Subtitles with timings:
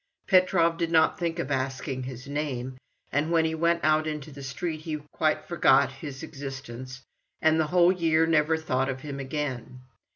[0.25, 2.75] Petrov did not think of asking his name,
[3.11, 7.03] and when he went out into the street he quite forgot his existence,
[7.39, 9.81] and the whole year never thought of him again.